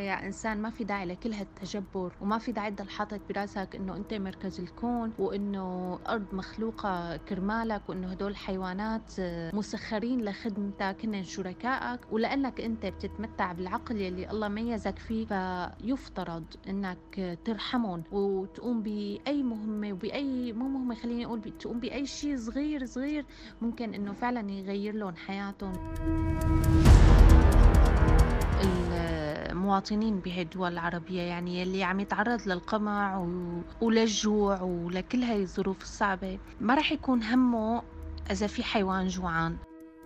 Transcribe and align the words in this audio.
يا 0.00 0.26
إنسان 0.26 0.62
ما 0.62 0.70
في 0.70 0.84
داعي 0.84 1.06
لكل 1.06 1.32
هالتجبر 1.32 2.12
وما 2.20 2.38
في 2.38 2.52
داعي 2.52 2.70
تضل 2.70 2.88
حاطط 2.90 3.20
براسك 3.28 3.76
إنه 3.76 3.96
أنت 3.96 4.14
مركز 4.14 4.60
الكون 4.60 5.12
وإنه 5.18 5.94
الأرض 6.02 6.34
مخلوقة 6.34 7.16
كرمالك 7.16 7.82
وإنه 7.88 8.08
هدول 8.10 8.30
الحيوانات 8.30 9.12
مسخرين 9.54 10.24
لخدمتك 10.24 10.96
هن 11.04 11.22
شركائك 11.24 12.00
ولأنك 12.12 12.60
أنت 12.60 12.86
بتتمتع 12.86 13.52
بالعقل 13.52 13.96
يلي 13.96 14.30
الله 14.30 14.48
ميزك 14.48 14.98
فيه 14.98 15.26
فيفترض 15.26 16.44
إنك 16.68 17.38
ترحمهم 17.44 18.02
وتقوم 18.12 18.82
بأي 18.82 19.42
مهمة 19.42 19.92
وباي 19.92 20.52
مو 20.52 20.68
مهمة 20.68 20.94
خليني 20.94 21.26
أقول 21.26 21.40
تقوم 21.42 21.80
بأي 21.80 22.06
شيء 22.06 22.36
صغير 22.36 22.86
صغير 22.86 23.24
ممكن 23.62 23.94
إنه 23.94 24.12
فعلا 24.12 24.50
يغير 24.52 24.94
لهم 24.94 25.16
حياتهم. 25.16 25.72
المواطنين 29.70 30.20
بهي 30.20 30.42
الدول 30.42 30.72
العربية 30.72 31.22
يعني 31.22 31.60
يلي 31.60 31.84
عم 31.84 32.00
يتعرض 32.00 32.48
للقمع 32.48 33.18
و... 33.18 33.62
وللجوع 33.80 34.62
ولكل 34.62 35.22
هاي 35.22 35.42
الظروف 35.42 35.82
الصعبة 35.82 36.38
ما 36.60 36.74
رح 36.74 36.92
يكون 36.92 37.22
همه 37.22 37.82
إذا 38.30 38.46
في 38.46 38.62
حيوان 38.64 39.08
جوعان. 39.08 39.56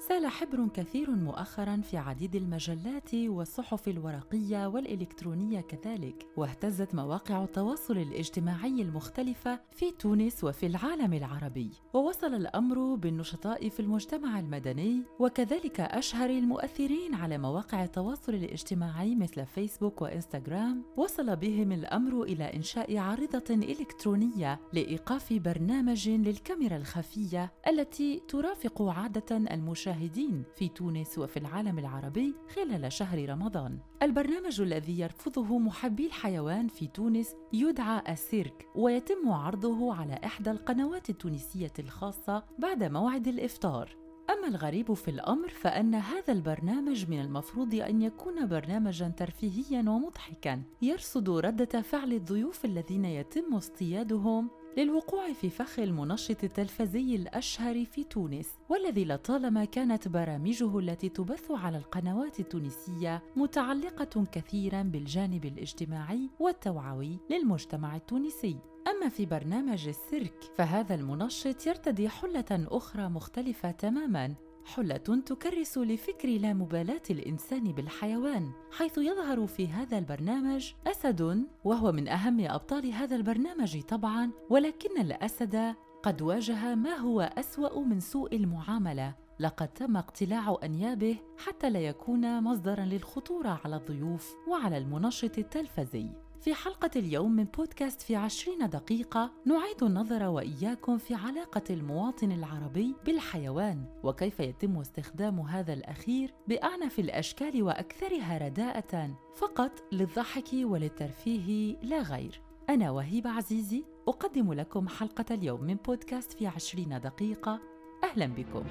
سال 0.09 0.27
حبر 0.27 0.69
كثير 0.75 1.11
مؤخرا 1.11 1.77
في 1.77 1.97
عديد 1.97 2.37
المجلات 2.37 3.15
والصحف 3.15 3.89
الورقية 3.89 4.67
والإلكترونية 4.67 5.61
كذلك 5.61 6.27
واهتزت 6.37 6.95
مواقع 6.95 7.45
التواصل 7.45 7.99
الاجتماعي 7.99 8.83
المختلفة 8.83 9.61
في 9.71 9.91
تونس 9.91 10.45
وفي 10.45 10.67
العالم 10.67 11.12
العربي. 11.12 11.71
ووصل 11.95 12.35
الأمر 12.35 12.95
بالنشطاء 12.95 13.69
في 13.69 13.81
المجتمع 13.81 14.41
المدني 14.41 15.03
وكذلك 15.19 15.81
أشهر 15.81 16.31
المؤثرين 16.31 17.15
على 17.15 17.39
مواقع 17.39 17.84
التواصل 17.84 18.34
الاجتماعي 18.34 19.15
مثل 19.15 19.47
فيسبوك 19.47 20.03
وإنستغرام 20.03 20.83
وصل 20.97 21.37
بهم 21.37 21.73
الأمر 21.73 22.23
إلى 22.23 22.45
إنشاء 22.45 22.97
عارضة 22.97 23.45
إلكترونية 23.51 24.61
لإيقاف 24.73 25.33
برنامج 25.33 26.09
للكاميرا 26.09 26.77
الخفية 26.77 27.53
التي 27.69 28.23
ترافق 28.28 28.83
عادة 28.83 29.37
المشاهدين 29.37 29.94
المشاهدين 29.95 30.45
في 30.56 30.69
تونس 30.69 31.19
وفي 31.19 31.37
العالم 31.37 31.78
العربي 31.78 32.34
خلال 32.55 32.92
شهر 32.92 33.28
رمضان. 33.28 33.78
البرنامج 34.03 34.61
الذي 34.61 35.00
يرفضه 35.00 35.59
محبي 35.59 36.06
الحيوان 36.06 36.69
في 36.69 36.87
تونس 36.87 37.34
يدعى 37.53 38.03
السيرك 38.12 38.69
ويتم 38.75 39.33
عرضه 39.33 39.95
على 39.95 40.20
إحدى 40.25 40.50
القنوات 40.50 41.11
التونسية 41.11 41.72
الخاصة 41.78 42.45
بعد 42.59 42.84
موعد 42.84 43.28
الإفطار. 43.28 43.97
أما 44.31 44.48
الغريب 44.48 44.92
في 44.95 45.11
الأمر 45.11 45.48
فأن 45.48 45.95
هذا 45.95 46.33
البرنامج 46.33 47.11
من 47.11 47.20
المفروض 47.20 47.75
أن 47.75 48.03
يكون 48.03 48.47
برنامجا 48.47 49.09
ترفيهيا 49.09 49.81
ومضحكا 49.81 50.62
يرصد 50.83 51.31
ردة 51.31 51.83
فعل 51.83 52.12
الضيوف 52.12 52.65
الذين 52.65 53.05
يتم 53.05 53.55
اصطيادهم 53.55 54.50
للوقوع 54.77 55.33
في 55.33 55.50
فخ 55.50 55.78
المنشط 55.78 56.44
التلفزي 56.44 57.17
الأشهر 57.17 57.84
في 57.84 58.05
تونس 58.05 58.48
والذي 58.69 59.05
لطالما 59.05 59.64
كانت 59.64 60.08
برامجه 60.08 60.78
التي 60.78 61.08
تبث 61.08 61.50
على 61.50 61.78
القنوات 61.78 62.41
التونسية 62.41 63.22
متعلقة 63.36 64.25
كثيرا 64.33 64.83
بالجانب 64.83 65.44
الاجتماعي 65.44 66.31
والتوعوي 66.41 67.19
للمجتمع 67.31 67.97
التونسي. 67.97 68.58
أما 68.89 69.08
في 69.08 69.27
برنامج 69.27 69.89
السيرك 69.89 70.34
فهذا 70.56 70.94
المنشط 70.94 71.66
يرتدي 71.66 72.09
حلة 72.09 72.44
أخرى 72.50 73.09
مختلفة 73.09 73.70
تماماً 73.70 74.34
حلة 74.65 74.97
تكرس 74.97 75.79
لفكر 75.79 76.29
لا 76.29 76.53
مبالاة 76.53 77.03
الإنسان 77.11 77.65
بالحيوان، 77.65 78.51
حيث 78.73 78.98
يظهر 78.98 79.47
في 79.47 79.69
هذا 79.69 79.98
البرنامج 79.98 80.73
أسد 80.87 81.47
وهو 81.65 81.93
من 81.93 82.09
أهم 82.09 82.41
أبطال 82.41 82.93
هذا 82.93 83.17
البرنامج 83.17 83.83
طبعاً، 83.83 84.31
ولكن 84.51 85.01
الأسد 85.01 85.75
قد 86.03 86.23
واجه 86.23 86.75
ما 86.75 86.95
هو 86.95 87.21
أسوأ 87.21 87.81
من 87.81 88.00
سوء 88.00 88.37
المعاملة، 88.37 89.15
لقد 89.41 89.69
تم 89.69 89.97
اقتلاع 89.97 90.56
أنيابه 90.62 91.17
حتى 91.38 91.71
لا 91.71 91.81
يكون 91.81 92.43
مصدراً 92.43 92.84
للخطورة 92.84 93.61
على 93.65 93.77
الضيوف 93.77 94.34
وعلى 94.49 94.78
المنشط 94.78 95.38
التلفزي. 95.38 96.24
في 96.44 96.55
حلقة 96.55 96.91
اليوم 96.97 97.32
من 97.32 97.44
بودكاست 97.44 98.03
في 98.03 98.16
عشرين 98.16 98.69
دقيقة 98.69 99.32
نعيد 99.44 99.82
النظر 99.82 100.28
وإياكم 100.28 100.99
في 100.99 101.15
علاقة 101.15 101.62
المواطن 101.71 102.32
العربي 102.32 102.94
بالحيوان 103.06 103.84
وكيف 104.03 104.41
يتم 104.41 104.78
استخدام 104.78 105.41
هذا 105.41 105.72
الأخير 105.72 106.34
بأعنف 106.49 106.99
الأشكال 106.99 107.62
وأكثرها 107.62 108.38
رداءة 108.38 109.10
فقط 109.34 109.71
للضحك 109.93 110.49
وللترفيه 110.55 111.77
لا 111.82 112.03
غير. 112.03 112.41
أنا 112.71 112.91
وهيبة 112.91 113.31
عزيزي 113.31 113.84
أقدم 114.09 114.53
لكم 114.53 114.88
حلقة 114.88 115.34
اليوم 115.34 115.65
من 115.65 115.75
بودكاست 115.75 116.32
في 116.32 116.47
عشرين 116.47 117.00
دقيقة. 117.00 117.61
أهلا 118.05 118.26
بكم. 118.26 118.65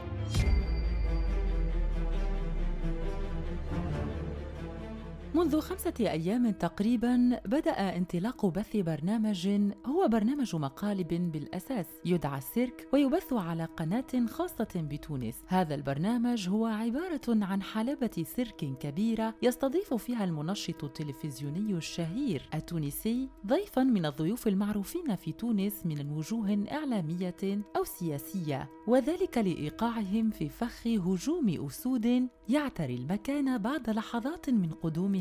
منذ 5.36 5.60
خمسة 5.60 5.94
أيام 6.00 6.50
تقريبا 6.50 7.40
بدأ 7.46 7.98
انطلاق 7.98 8.46
بث 8.46 8.78
برنامج 8.78 9.50
هو 9.86 10.08
برنامج 10.08 10.56
مقالب 10.56 11.32
بالأساس. 11.32 11.86
يدعى 12.06 12.38
السيرك 12.38 12.88
ويبث 12.94 13.34
على 13.34 13.66
قناة 13.66 14.26
خاصة 14.30 14.68
بتونس. 14.76 15.36
هذا 15.48 15.76
البرنامج 15.76 16.50
هو 16.50 16.66
عبارة 16.66 17.22
عن 17.28 17.62
حلبة 17.62 18.26
سيرك 18.36 18.78
كبيرة 18.80 19.36
يستضيف 19.42 19.94
فيها 19.94 20.24
المنشط 20.24 20.84
التلفزيوني 20.84 21.74
الشهير 21.74 22.50
التونسي 22.54 23.30
ضيفا 23.48 23.84
من 23.84 24.06
الضيوف 24.06 24.48
المعروفين 24.48 25.16
في 25.16 25.32
تونس 25.32 25.86
من 25.86 26.12
وجوه 26.12 26.66
إعلامية 26.72 27.62
أو 27.78 27.84
سياسية 27.84 28.70
وذلك 28.88 29.38
لإيقاعهم 29.38 30.30
في 30.30 30.50
فخ 30.50 30.88
هجوم 30.88 31.66
أسود 31.68 32.28
يعتري 32.50 32.96
المكان 32.96 33.58
بعد 33.58 33.90
لحظات 33.90 34.50
من 34.50 34.72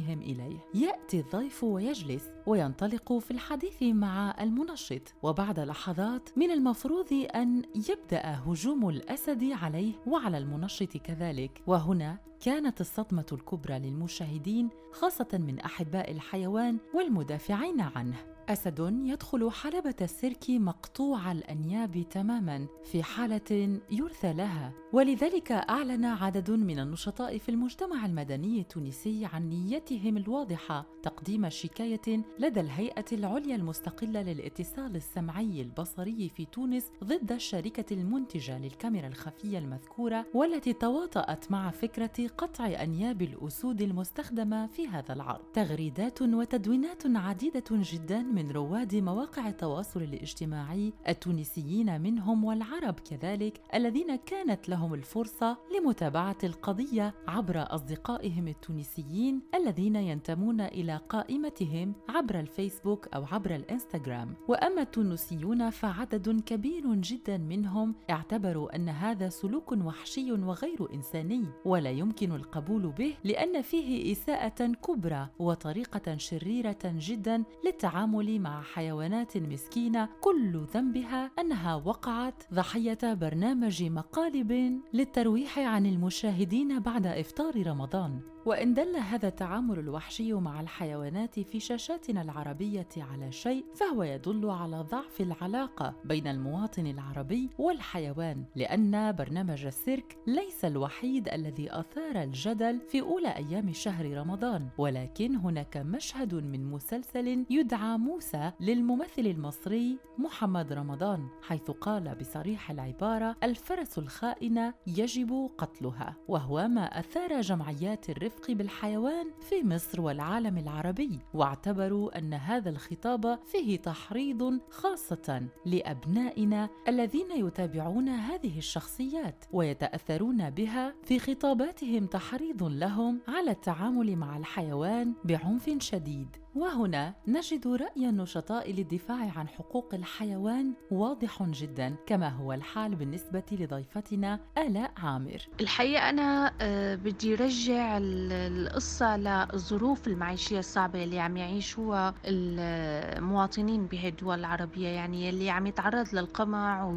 قدومهم 0.02 0.20
إليه. 0.20 0.58
يأتي 0.74 1.20
الضيف 1.20 1.64
ويجلس 1.64 2.24
وينطلق 2.46 3.18
في 3.18 3.30
الحديث 3.30 3.82
مع 3.82 4.34
المنشط 4.40 5.14
وبعد 5.22 5.60
لحظات 5.60 6.38
من 6.38 6.50
المفروض 6.50 7.26
أن 7.34 7.62
يبدأ 7.74 8.42
هجوم 8.46 8.88
الأسد 8.88 9.44
عليه 9.44 9.92
وعلى 10.06 10.38
المنشط 10.38 10.96
كذلك. 10.96 11.62
وهنا 11.66 12.18
كانت 12.40 12.80
الصدمة 12.80 13.26
الكبرى 13.32 13.78
للمشاهدين 13.78 14.68
خاصة 14.92 15.28
من 15.32 15.60
أحباء 15.60 16.10
الحيوان 16.10 16.78
والمدافعين 16.94 17.80
عنه. 17.80 18.31
أسد 18.48 19.00
يدخل 19.04 19.50
حلبة 19.50 19.94
السيرك 20.00 20.50
مقطوع 20.50 21.32
الأنياب 21.32 22.04
تماما 22.10 22.66
في 22.84 23.02
حالة 23.02 23.80
يرثى 23.90 24.32
لها. 24.32 24.72
ولذلك 24.92 25.52
أعلن 25.52 26.04
عدد 26.04 26.50
من 26.50 26.78
النشطاء 26.78 27.38
في 27.38 27.48
المجتمع 27.48 28.06
المدني 28.06 28.60
التونسي 28.60 29.24
عن 29.32 29.48
نيتهم 29.48 30.16
الواضحة 30.16 30.86
تقديم 31.02 31.48
شكاية 31.48 32.24
لدى 32.38 32.60
الهيئة 32.60 33.04
العليا 33.12 33.56
المستقلة 33.56 34.22
للاتصال 34.22 34.96
السمعي 34.96 35.62
البصري 35.62 36.28
في 36.28 36.44
تونس 36.44 36.92
ضد 37.04 37.32
الشركة 37.32 37.94
المنتجة 37.94 38.58
للكاميرا 38.58 39.06
الخفية 39.06 39.58
المذكورة 39.58 40.26
والتي 40.34 40.72
تواطأت 40.72 41.50
مع 41.50 41.70
فكرة 41.70 42.26
قطع 42.38 42.66
أنياب 42.66 43.22
الأسود 43.22 43.82
المستخدمة 43.82 44.66
في 44.66 44.88
هذا 44.88 45.12
العرض. 45.12 45.44
تغريدات 45.54 46.22
وتدوينات 46.22 47.02
عديدة 47.06 47.64
جدا 47.70 48.22
من 48.22 48.41
رواد 48.50 48.94
مواقع 48.94 49.48
التواصل 49.48 50.02
الاجتماعي 50.02 50.92
التونسيين 51.08 52.00
منهم 52.00 52.44
والعرب 52.44 52.94
كذلك 53.00 53.60
الذين 53.74 54.16
كانت 54.16 54.68
لهم 54.68 54.94
الفرصة 54.94 55.58
لمتابعة 55.76 56.38
القضية 56.44 57.14
عبر 57.28 57.74
أصدقائهم 57.74 58.48
التونسيين 58.48 59.40
الذين 59.54 59.96
ينتمون 59.96 60.60
إلى 60.60 61.00
قائمتهم 61.08 61.94
عبر 62.08 62.40
الفيسبوك 62.40 63.08
أو 63.14 63.24
عبر 63.24 63.54
الإنستغرام. 63.54 64.34
وأما 64.48 64.82
التونسيون 64.82 65.70
فعدد 65.70 66.40
كبير 66.40 66.94
جدا 66.94 67.38
منهم 67.38 67.94
اعتبروا 68.10 68.76
أن 68.76 68.88
هذا 68.88 69.28
سلوك 69.28 69.72
وحشي 69.72 70.32
وغير 70.32 70.94
إنساني 70.94 71.44
ولا 71.64 71.90
يمكن 71.90 72.32
القبول 72.32 72.82
به 72.82 73.14
لأن 73.24 73.62
فيه 73.62 74.12
إساءة 74.12 74.66
كبرى 74.66 75.28
وطريقة 75.38 76.16
شريرة 76.16 76.78
جدا 76.84 77.44
للتعامل 77.64 78.21
التعامل 78.22 78.38
مع 78.38 78.62
حيوانات 78.62 79.36
مسكينة 79.36 80.08
كل 80.20 80.66
ذنبها 80.74 81.30
أنها 81.38 81.74
وقعت 81.74 82.54
ضحية 82.54 82.98
برنامج 83.14 83.82
مقالب 83.82 84.80
للترويح 84.92 85.58
عن 85.58 85.86
المشاهدين 85.86 86.80
بعد 86.80 87.06
إفطار 87.06 87.66
رمضان. 87.66 88.31
وإن 88.46 88.74
دل 88.74 88.96
هذا 88.96 89.28
التعامل 89.28 89.78
الوحشي 89.78 90.32
مع 90.32 90.60
الحيوانات 90.60 91.40
في 91.40 91.60
شاشاتنا 91.60 92.22
العربية 92.22 92.88
على 92.96 93.32
شيء 93.32 93.64
فهو 93.74 94.02
يدل 94.02 94.50
على 94.50 94.80
ضعف 94.90 95.20
العلاقة 95.20 95.94
بين 96.04 96.26
المواطن 96.26 96.86
العربي 96.86 97.50
والحيوان 97.58 98.44
لأن 98.56 99.12
برنامج 99.12 99.66
السيرك 99.66 100.16
ليس 100.26 100.64
الوحيد 100.64 101.28
الذي 101.28 101.68
أثار 101.70 102.22
الجدل 102.22 102.80
في 102.88 103.00
أولى 103.00 103.28
أيام 103.28 103.72
شهر 103.72 104.16
رمضان 104.16 104.68
ولكن 104.78 105.36
هناك 105.36 105.76
مشهد 105.76 106.34
من 106.34 106.64
مسلسل 106.64 107.46
يدعى 107.50 107.98
موسى 107.98 108.52
للممثل 108.60 109.26
المصري 109.26 109.98
محمد 110.18 110.72
رمضان 110.72 111.28
حيث 111.42 111.70
قال 111.70 112.14
بصريح 112.14 112.70
العبارة 112.70 113.36
الفرس 113.42 113.98
الخائنة 113.98 114.74
يجب 114.86 115.50
قتلها 115.58 116.16
وهو 116.28 116.68
ما 116.68 116.98
أثار 116.98 117.40
جمعيات 117.40 118.10
الرفق 118.10 118.31
بالحيوان 118.48 119.26
في 119.40 119.64
مصر 119.64 120.00
والعالم 120.00 120.58
العربي 120.58 121.18
واعتبروا 121.34 122.18
أن 122.18 122.34
هذا 122.34 122.70
الخطاب 122.70 123.38
فيه 123.44 123.76
تحريض 123.76 124.60
خاصة 124.70 125.48
لأبنائنا 125.66 126.68
الذين 126.88 127.46
يتابعون 127.46 128.08
هذه 128.08 128.58
الشخصيات 128.58 129.44
ويتأثرون 129.52 130.50
بها 130.50 130.94
في 131.02 131.18
خطاباتهم 131.18 132.06
تحريض 132.06 132.62
لهم 132.62 133.20
على 133.28 133.50
التعامل 133.50 134.16
مع 134.16 134.36
الحيوان 134.36 135.14
بعنف 135.24 135.70
شديد. 135.78 136.41
وهنا 136.54 137.14
نجد 137.28 137.66
رأي 137.66 138.08
النشطاء 138.08 138.72
للدفاع 138.72 139.32
عن 139.36 139.48
حقوق 139.48 139.94
الحيوان 139.94 140.72
واضح 140.90 141.42
جدا 141.42 141.94
كما 142.06 142.28
هو 142.28 142.52
الحال 142.52 142.96
بالنسبة 142.96 143.42
لضيفتنا 143.52 144.40
آلاء 144.58 144.92
عامر. 144.96 145.48
الحقيقة 145.60 146.10
أنا 146.10 146.52
آه، 146.60 146.94
بدي 146.94 147.34
رجع 147.34 147.98
القصة 148.00 149.16
للظروف 149.16 150.06
المعيشية 150.06 150.58
الصعبة 150.58 151.04
اللي 151.04 151.20
عم 151.20 151.36
يعيشوها 151.36 152.14
المواطنين 152.24 153.86
بهي 153.86 154.08
الدول 154.08 154.38
العربية 154.38 154.88
يعني 154.88 155.30
اللي 155.30 155.50
عم 155.50 155.66
يتعرض 155.66 156.06
للقمع 156.14 156.94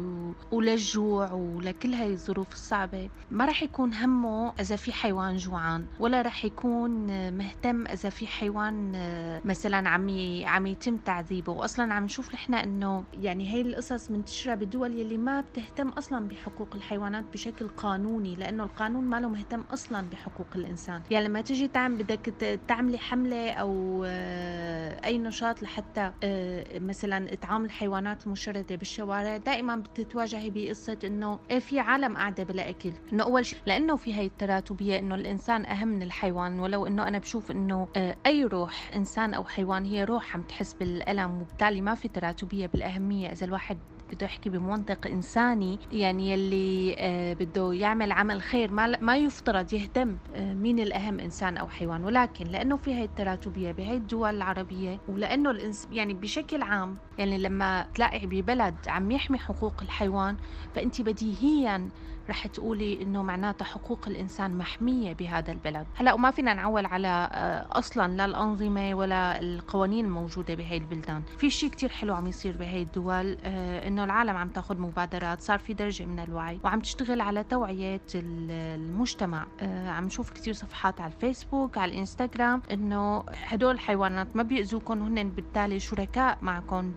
وللجوع 0.52 1.32
ولكل 1.32 1.94
هاي 1.94 2.12
الظروف 2.12 2.52
الصعبة. 2.52 3.10
ما 3.30 3.44
رح 3.44 3.62
يكون 3.62 3.94
همه 3.94 4.52
إذا 4.60 4.76
في 4.76 4.92
حيوان 4.92 5.36
جوعان 5.36 5.86
ولا 6.00 6.22
رح 6.22 6.44
يكون 6.44 6.90
مهتم 7.32 7.86
إذا 7.86 8.10
في 8.10 8.26
حيوان 8.26 8.92
آه، 8.94 9.45
مثلا 9.46 9.88
عم 9.88 10.06
عم 10.44 10.66
يتم 10.66 10.96
تعذيبه. 10.96 11.52
واصلا 11.52 11.94
عم 11.94 12.04
نشوف 12.04 12.34
نحن 12.34 12.54
إنه 12.54 13.04
يعني 13.12 13.52
هي 13.52 13.60
القصص 13.60 14.10
منتشرة 14.10 14.54
بدول 14.54 14.98
يلي 14.98 15.16
ما 15.18 15.40
بتهتم 15.40 15.88
أصلا 15.88 16.28
بحقوق 16.28 16.74
الحيوانات 16.74 17.24
بشكل 17.32 17.68
قانوني 17.68 18.34
لأنه 18.34 18.64
القانون 18.64 19.04
ما 19.04 19.20
له 19.20 19.28
مهتم 19.28 19.60
أصلا 19.60 20.08
بحقوق 20.10 20.46
الإنسان. 20.56 21.02
يعني 21.10 21.28
لما 21.28 21.40
تيجي 21.40 21.68
تعمل 21.68 21.96
بدك 22.02 22.34
تعملي 22.68 22.98
حملة 22.98 23.50
أو 23.50 24.04
آه، 24.06 25.04
أي 25.04 25.18
نشاط 25.18 25.62
لحتى 25.62 26.12
آه، 26.22 26.78
مثلا 26.78 27.32
إطعام 27.32 27.64
الحيوانات 27.64 28.26
المشردة 28.26 28.76
بالشوارع 28.76 29.36
دائما 29.36 29.76
بتتواجهي 29.76 30.50
بقصة 30.50 30.98
إنه 31.04 31.38
إيه 31.50 31.58
في 31.58 31.80
عالم 31.80 32.16
قاعدة 32.16 32.44
بلا 32.44 32.70
أكل. 32.70 32.92
إنه 33.12 33.24
أول 33.24 33.46
شيء 33.46 33.58
لأنه 33.66 33.96
في 33.96 34.14
هي 34.14 34.26
التراتبية 34.26 34.98
إنه 34.98 35.14
الإنسان 35.14 35.66
أهم 35.66 35.88
من 35.88 36.02
الحيوان 36.02 36.60
ولو 36.60 36.86
إنه 36.86 37.08
أنا 37.08 37.18
بشوف 37.18 37.50
إنه 37.50 37.88
آه، 37.96 38.16
أي 38.26 38.44
روح 38.44 38.90
إنسان 38.96 39.34
أو 39.36 39.44
حيوان 39.44 39.84
هي 39.84 40.04
روح 40.04 40.36
عم 40.36 40.42
تحس 40.42 40.74
بالألم 40.74 41.40
وبالتالي 41.40 41.80
ما 41.80 41.94
في 41.94 42.08
تراتبية 42.08 42.66
بالأهمية. 42.66 43.32
إذا 43.32 43.46
الواحد 43.46 43.78
بده 44.12 44.26
يحكي 44.26 44.50
بمنطق 44.50 45.06
إنساني 45.06 45.78
يعني 45.92 46.30
يلي 46.30 46.96
آه، 46.98 47.32
بده 47.32 47.72
يعمل 47.72 48.12
عمل 48.12 48.42
خير 48.42 48.72
ما 48.72 48.98
ما 49.00 49.16
يفترض 49.16 49.72
يهتم 49.72 50.16
آه، 50.34 50.54
مين 50.54 50.78
الأهم 50.80 51.20
إنسان 51.20 51.56
أو 51.56 51.68
حيوان. 51.68 52.04
ولكن 52.04 52.44
لأنه 52.44 52.76
في 52.76 52.94
هي 52.94 53.04
التراتبية 53.04 53.72
بهي 53.72 53.96
الدول 53.96 54.36
العربية 54.36 54.98
ولأنه 55.08 55.50
الإنس 55.50 55.88
يعني 55.92 56.14
بشكل 56.14 56.62
عام 56.62 56.96
يعني 57.18 57.38
لما 57.38 57.86
تلاقي 57.94 58.26
ببلد 58.26 58.74
عم 58.88 59.10
يحمي 59.10 59.38
حقوق 59.38 59.82
الحيوان 59.82 60.36
فانت 60.74 61.00
بديهيا 61.00 61.88
رح 62.28 62.46
تقولي 62.46 63.02
إنه 63.02 63.22
معناتها 63.22 63.64
حقوق 63.64 64.00
الإنسان 64.06 64.58
محمية 64.58 65.12
بهذا 65.12 65.52
البلد. 65.52 65.86
هلا 65.94 66.12
وما 66.12 66.30
فينا 66.30 66.54
نعول 66.54 66.86
على 66.86 67.28
آه، 67.32 67.66
أصلا 67.78 68.12
لا 68.16 68.24
الأنظمة 68.24 68.94
ولا 68.94 69.40
القوانين 69.40 70.04
الموجوده 70.04 70.54
بهي 70.54 70.76
البلدان. 70.76 71.22
في 71.38 71.50
شيء 71.50 71.70
كتير 71.70 71.88
حلو 71.88 72.14
عم 72.14 72.26
يصير 72.26 72.56
بهي 72.56 72.82
الدول 72.82 73.38
آه، 73.44 73.88
إنه 73.88 74.04
العالم 74.04 74.36
عم 74.36 74.48
تاخذ 74.48 74.78
مبادرات 74.78 75.40
صار 75.42 75.58
في 75.58 75.74
درجة 75.74 76.04
من 76.04 76.18
الوعي 76.18 76.60
وعم 76.64 76.80
تشتغل 76.80 77.20
على 77.20 77.44
توعية 77.44 78.00
المجتمع. 78.14 79.46
آه، 79.60 79.90
عم 79.90 80.04
نشوف 80.04 80.30
كتير 80.30 80.54
صفحات 80.54 81.00
على 81.00 81.12
الفيسبوك 81.12 81.78
على 81.78 81.92
الإنستغرام 81.92 82.62
إنه 82.70 83.24
هدول 83.46 83.74
الحيوانات 83.74 84.36
ما 84.36 84.42
بيأذوكم 84.42 85.02
هن 85.02 85.30
بالتالي 85.30 85.78
شركاء 85.80 86.38
معكم 86.42 86.92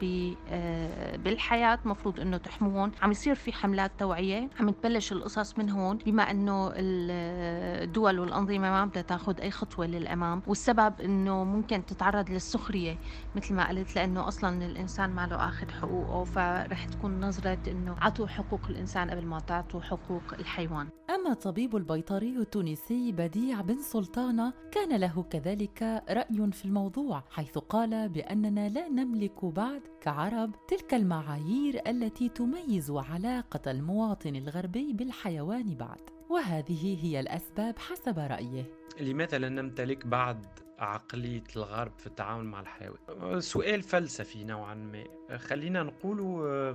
بالحياة 1.23 1.79
مفروض 1.85 2.19
إنه 2.19 2.37
تحموهم 2.37 2.91
عم 3.01 3.11
يصير 3.11 3.35
في 3.35 3.53
حملات 3.53 3.91
توعية 3.99 4.49
عم 4.59 4.69
تبلش 4.69 5.11
القصص 5.19 5.59
من 5.59 5.69
هون 5.69 5.97
بما 5.97 6.31
إنه 6.31 6.71
الدول 6.75 8.19
والأنظمة 8.19 8.57
ما 8.59 8.85
بدها 8.85 9.01
تاخذ 9.01 9.41
أي 9.41 9.51
خطوة 9.51 9.85
للأمام 9.85 10.41
والسبب 10.47 11.01
إنه 11.01 11.43
ممكن 11.43 11.85
تتعرض 11.85 12.29
للسخرية 12.29 12.97
مثل 13.35 13.53
ما 13.53 13.69
قلت 13.69 13.95
لأنه 13.95 14.27
أصلا 14.27 14.65
الإنسان 14.65 15.09
ما 15.09 15.27
له 15.27 15.35
اخذ 15.35 15.69
حقوقه 15.69 16.23
فرح 16.23 16.85
تكون 16.85 17.19
نظرة 17.19 17.59
إنه 17.67 17.95
عطوا 18.01 18.27
حقوق 18.27 18.61
الإنسان 18.69 19.09
قبل 19.09 19.25
ما 19.25 19.39
تعطوا 19.39 19.81
حقوق 19.81 20.33
الحيوان. 20.39 20.87
أما 21.09 21.31
الطبيب 21.31 21.75
البيطري 21.75 22.37
التونسي 22.37 23.11
بديع 23.11 23.61
بن 23.61 23.81
سلطانة 23.81 24.53
كان 24.71 24.99
له 24.99 25.25
كذلك 25.29 26.03
رأي 26.09 26.51
في 26.51 26.65
الموضوع 26.65 27.23
حيث 27.29 27.57
قال 27.57 28.09
بأننا 28.09 28.69
لا 28.69 28.89
نملك 28.89 29.45
بعد 29.45 29.81
كعرب 30.01 30.51
تلك 30.67 30.93
المعايير 30.93 31.81
التي 31.87 32.29
تميز 32.29 32.91
علاقة 32.91 33.71
المواطن 33.71 34.35
الغربي 34.35 34.93
بالحيوان 35.09 35.75
بعد 35.75 36.01
وهذه 36.29 37.05
هي 37.05 37.19
الأسباب 37.19 37.79
حسب 37.79 38.19
رأيه. 38.19 38.63
لماذا 38.99 39.37
لا 39.37 39.49
نمتلك 39.49 40.07
بعد 40.07 40.45
عقلية 40.79 41.43
الغرب 41.55 41.91
في 41.97 42.07
التعامل 42.07 42.45
مع 42.45 42.59
الحيوان؟ 42.59 43.41
سؤال 43.41 43.81
فلسفي 43.81 44.43
نوعا 44.43 44.75
ما. 44.75 45.03
خلينا 45.37 45.83
نقولوا 45.83 46.73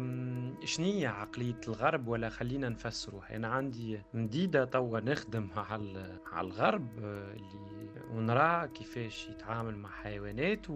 شنية 0.64 1.08
عقلية 1.08 1.60
الغرب؟ 1.68 2.08
ولا 2.08 2.28
خلينا 2.28 2.68
نفسروها 2.68 3.36
أنا 3.36 3.48
عندي 3.48 4.00
مديدة 4.14 4.64
توا 4.64 5.00
نخدم 5.00 5.48
على 5.70 6.18
على 6.32 6.46
الغرب 6.46 6.98
اللي 6.98 7.88
ونرى 8.10 8.68
كيفاش 8.68 9.28
يتعامل 9.28 9.76
مع 9.76 9.90
حيوانات 9.90 10.66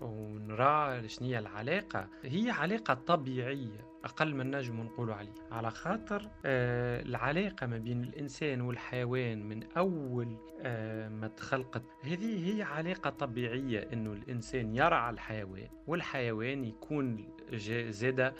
ونرى 0.00 1.08
شنية 1.08 1.38
العلاقة. 1.38 2.08
هي 2.24 2.50
علاقة 2.50 2.94
طبيعية. 2.94 3.93
أقل 4.04 4.34
من 4.34 4.50
نجم 4.50 4.80
نقولوا 4.80 5.14
عليه. 5.14 5.34
على 5.52 5.70
خاطر 5.70 6.28
آه 6.44 7.02
العلاقة 7.02 7.66
ما 7.66 7.78
بين 7.78 8.02
الإنسان 8.04 8.60
والحيوان 8.60 9.48
من 9.48 9.62
أول 9.76 10.36
آه 10.62 11.08
ما 11.08 11.28
تخلقت. 11.28 11.82
هذه 12.02 12.56
هي 12.56 12.62
علاقة 12.62 13.10
طبيعية 13.10 13.88
إنه 13.92 14.12
الإنسان 14.12 14.74
يرعى 14.76 15.10
الحيوان 15.10 15.68
والحيوان 15.86 16.64
يكون 16.64 17.28
زادة 17.88 18.34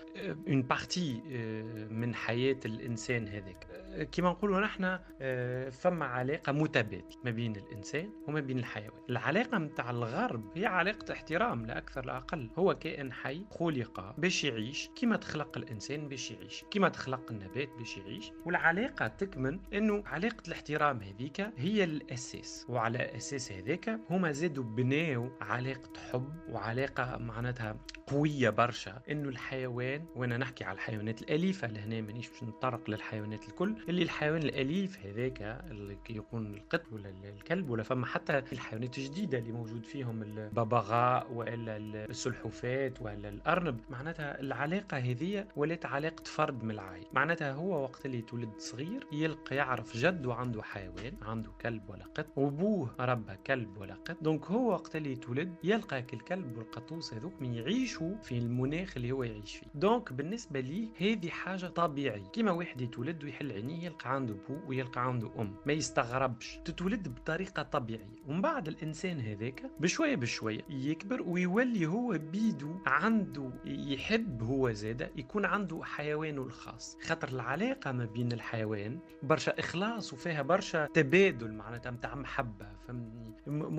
une 0.49 0.59
آه، 0.59 0.63
partie 0.63 1.23
آه، 1.33 1.89
من 1.89 2.15
حياة 2.15 2.61
الإنسان 2.65 3.29
هذاك. 3.29 3.67
كما 4.13 4.31
نقولوا 4.31 4.61
نحن 4.61 4.99
آه، 5.21 5.71
فما 5.71 6.05
علاقة 6.05 6.53
متبادلة 6.53 7.03
ما 7.25 7.31
بين 7.31 7.57
الإنسان 7.57 8.11
وما 8.29 8.41
بين 8.41 8.59
الحيوان. 8.59 9.01
العلاقة 9.11 9.59
متاع 9.59 9.91
الغرب 9.91 10.45
هي 10.55 10.67
علاقة 10.67 11.13
احترام 11.13 11.67
لا 11.67 11.79
أكثر 11.79 12.07
لا 12.07 12.17
أقل. 12.17 12.51
هو 12.59 12.75
كائن 12.75 13.13
حي 13.13 13.45
خلق 13.51 14.15
باش 14.19 14.45
يعيش 14.45 14.91
كما 15.01 15.17
تخلق 15.17 15.54
الإنسان 15.57 16.09
باش 16.09 16.31
يعيش. 16.31 16.65
كما 16.71 16.89
تخلق 16.89 17.31
النبات 17.31 17.69
باش 17.79 17.97
يعيش. 17.97 18.33
والعلاقة 18.47 19.07
تكمن 19.07 19.59
إنه 19.75 20.03
علاقة 20.07 20.43
الاحترام 20.49 21.01
هذيك 21.01 21.41
هي 21.57 21.85
الأساس. 21.85 22.67
وعلى 22.69 23.17
أساس 23.17 23.53
هذاك 23.53 24.01
هما 24.11 24.33
زادوا 24.33 24.65
بناو 24.65 25.31
علاقة 25.41 25.91
حب 26.13 26.29
وعلاقة 26.49 27.17
معناتها 27.19 27.77
قوية 28.07 28.51
برشا. 28.51 29.03
إنه 29.11 29.29
الحيوان 29.29 30.05
وأنا 30.17 30.37
نحكي 30.39 30.65
على 30.65 30.75
الحيوانات 30.75 31.23
الأليفة 31.23 31.69
لهنا 31.69 32.01
مانيش 32.01 32.29
باش 32.29 32.43
نتطرق 32.43 32.91
للحيوانات 32.91 33.49
الكل 33.49 33.75
اللي 33.89 34.03
الحيوان 34.03 34.43
الأليف 34.43 35.07
هذاك 35.07 35.43
اللي 35.71 35.97
يكون 36.11 36.47
القط 36.55 36.83
ولا 36.93 37.13
الكلب 37.25 37.71
ولا 37.71 37.83
فما 37.83 38.07
حتى 38.07 38.39
الحيوانات 38.53 38.99
الجديدة 38.99 39.39
اللي 39.39 39.53
موجود 39.53 39.85
فيهم 39.85 40.23
الببغاء 40.23 41.33
وإلا 41.33 41.77
السلحفات 41.77 43.03
ولا 43.03 43.29
الأرنب. 43.29 43.81
معناتها 43.91 44.41
العلاقة 44.41 44.97
هذه 44.97 45.44
ولات 45.57 45.87
علاقه 45.87 46.25
فرد 46.25 46.65
من 46.65 46.71
العائله 46.71 47.07
معناتها 47.13 47.53
هو 47.53 47.83
وقت 47.83 48.07
اللي 48.07 48.23
تولد 48.23 48.51
صغير 48.59 49.07
يلقى 49.13 49.57
يعرف 49.57 49.97
جده 49.97 50.35
عنده 50.35 50.63
حيوان 50.63 51.13
عنده 51.23 51.51
كلب 51.61 51.91
ولا 51.91 52.05
قط 52.05 52.27
وأبوه 52.37 52.91
ربى 53.01 53.37
كلب 53.47 53.79
ولا 53.79 53.95
قط. 53.95 54.17
donc 54.23 54.45
هو 54.47 54.71
وقت 54.73 54.97
اللي 54.97 55.17
تولد 55.17 55.55
يلقى 55.65 55.99
الكلب 55.99 56.59
والقطوس 56.59 57.15
هذوك 57.15 57.33
من 57.41 57.55
يعيشوا 57.55 58.17
في 58.23 58.39
المناخ 58.39 58.97
اللي 58.97 59.13
هو 59.13 59.23
يعيش 59.23 59.57
فيه. 59.57 59.67
donc 59.75 60.13
بالنسبة 60.13 60.61
لي 60.61 60.89
هذه 61.01 61.29
حاجة 61.29 61.67
طبيعية. 61.67 62.23
كيما 62.33 62.51
واحد 62.51 62.81
يتولد 62.81 63.25
ويحل 63.25 63.53
عينيه 63.53 63.85
يلقى 63.85 64.15
عنده 64.15 64.35
بو 64.49 64.57
ويلقى 64.69 65.07
عنده 65.07 65.31
أم. 65.39 65.57
ما 65.67 65.73
يستغربش. 65.73 66.59
تتولد 66.65 67.09
بطريقة 67.09 67.63
طبيعية. 67.63 68.15
ومن 68.27 68.41
بعد 68.43 68.69
الإنسان 68.69 69.21
هذاك 69.21 69.63
بشوية 69.81 70.17
بشوية 70.17 70.61
يكبر 70.71 71.23
ويولي 71.23 71.87
هو 71.87 72.19
بيدو 72.19 72.75
عنده 72.87 73.51
يحب 73.65 74.43
هو 74.43 74.73
زاده 74.73 75.11
يكون 75.17 75.34
عنده 75.37 75.81
حيوانه 75.85 76.43
الخاص. 76.43 76.97
خاطر 77.03 77.29
العلاقة 77.29 77.93
ما 77.93 78.05
بين 78.05 78.33
الحيوان 78.33 78.99
برشا 79.23 79.59
إخلاص 79.59 80.13
وفيها 80.13 80.43
برشا 80.43 80.87
تبادل 80.87 81.53
معناتها 81.53 81.91
متاع 81.91 82.15
محبة 82.15 82.67
فهمني 82.89 83.35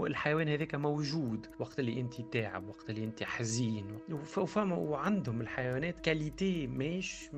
الحيوان 0.07 0.49
هذاك 0.49 0.75
موجود 0.75 1.47
وقت 1.59 1.79
اللي 1.79 1.99
أنت 2.01 2.21
تعب 2.21 2.67
وقت 2.67 2.89
اللي 2.89 3.03
أنت 3.03 3.23
حزين 3.23 3.99
وعندهم 4.71 5.41
الحيوانات 5.41 5.99
كاليتي 5.99 6.67
ماش 6.67 7.29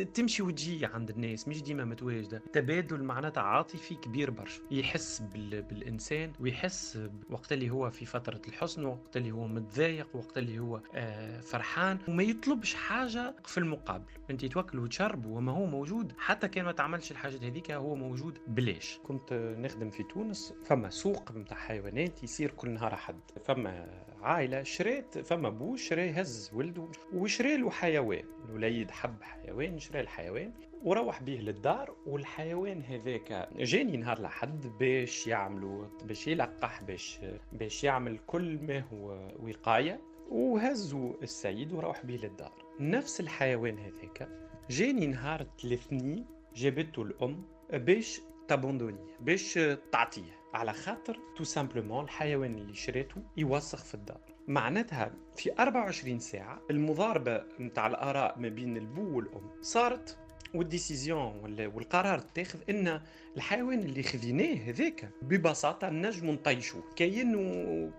تمشي 0.00 0.42
وتجي 0.42 0.86
عند 0.86 1.10
الناس 1.10 1.48
مش 1.48 1.62
ديما 1.62 1.84
متواجده 1.84 2.42
تبادل 2.52 3.02
معناتها 3.02 3.42
عاطفي 3.42 3.94
كبير 3.94 4.30
برشا. 4.30 4.60
يحس 4.70 5.22
بال... 5.32 5.62
بالإنسان 5.62 6.32
ويحس 6.40 6.98
وقت 7.30 7.52
اللي 7.52 7.70
هو 7.70 7.90
في 7.90 8.06
فترة 8.06 8.40
الحزن 8.48 8.84
وقت 8.84 9.16
اللي 9.16 9.30
هو 9.30 9.46
متضايق 9.46 10.16
وقت 10.16 10.38
اللي 10.38 10.58
هو 10.58 10.80
آه 10.94 11.40
فرحان. 11.40 11.98
وما 12.08 12.22
يطلبش 12.22 12.74
حاجة 12.74 13.34
في 13.44 13.58
المقابل. 13.58 14.04
أنت 14.30 14.44
توكل 14.44 14.78
وتشرب 14.78 15.26
وما 15.26 15.52
هو 15.52 15.66
موجود. 15.66 16.12
حتى 16.18 16.48
كان 16.48 16.64
ما 16.64 16.72
تعملش 16.72 17.10
الحاجات 17.10 17.42
هذيك 17.44 17.70
هو 17.70 17.94
موجود 17.94 18.38
بلاش. 18.46 18.98
كنت 19.02 19.32
نخدم 19.58 19.90
في 19.90 20.02
تونس 20.02 20.54
فما 20.64 20.90
سوق 20.90 21.32
نتاع 21.32 21.56
حيوانات 21.56 22.22
يصير 22.22 22.50
كل 22.50 22.70
نهار 22.70 22.96
حد 22.96 23.20
فما 23.44 23.86
عائلة 24.22 24.62
شريت 24.62 25.18
فما 25.18 25.48
بو 25.48 25.76
شري 25.76 26.10
هز 26.10 26.50
ولده 26.54 26.88
وشري 27.14 27.56
له 27.56 27.70
حيوان. 27.70 28.24
الوليد 28.48 28.90
حب 28.90 29.22
حيوان 29.22 29.78
شرى 29.78 30.00
الحيوان 30.00 30.52
وروح 30.84 31.22
به 31.22 31.32
للدار 31.32 31.96
والحيوان 32.06 32.82
هذاك 32.82 33.48
جاني 33.56 33.96
نهار 33.96 34.22
لحد 34.22 34.66
باش 34.80 35.26
يعملوا 35.26 35.86
باش 36.04 36.28
يلقح 36.28 36.82
باش 36.82 37.20
باش 37.52 37.84
يعمل 37.84 38.18
كل 38.26 38.58
ما 38.58 38.80
هو 38.80 39.28
وقاية 39.42 40.00
وهزوا 40.30 41.14
السيد 41.22 41.72
وروح 41.72 42.06
به 42.06 42.14
للدار. 42.14 42.64
نفس 42.80 43.20
الحيوان 43.20 43.78
هذاك 43.78 44.28
جاني 44.70 45.06
نهار 45.06 45.46
الاثنين 45.64 46.26
جابته 46.54 47.02
الأم 47.02 47.44
باش 47.72 48.20
t'abandonner 48.48 49.06
باش 49.20 49.58
تعطيه. 49.92 50.41
على 50.54 50.72
خاطر 50.72 51.18
تو 51.36 51.44
simplement 51.44 52.04
الحيوان 52.04 52.54
اللي 52.54 52.74
شريته 52.74 53.22
يوسخ 53.36 53.84
في 53.84 53.94
الدار. 53.94 54.20
معناتها 54.48 55.12
في 55.36 55.52
24 55.58 56.18
ساعة 56.18 56.60
المضاربة 56.70 57.44
نتاع 57.60 57.86
الآراء 57.86 58.38
ما 58.38 58.48
بين 58.48 58.76
البو 58.76 59.16
والأم 59.16 59.50
صارت 59.60 60.18
وال 60.54 60.74
décision 60.74 61.56
والقرار 61.74 62.18
تاخذ 62.18 62.58
إن 62.70 63.00
الحيوان 63.36 63.78
اللي 63.78 64.02
خذيناه 64.02 64.54
هذاك 64.54 65.10
ببساطة 65.22 65.90
نجم 65.90 66.30
نطيشوه. 66.30 66.82
كاينة 66.96 67.92